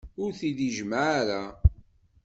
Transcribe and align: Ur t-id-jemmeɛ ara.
Ur 0.21 0.31
t-id-jemmeɛ 0.39 1.05
ara. 1.19 1.41